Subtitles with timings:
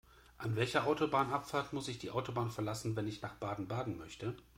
[0.39, 4.35] An welcher Autobahnabfahrt muss ich die Autobahn verlassen, wenn ich nach Baden-Baden möchte?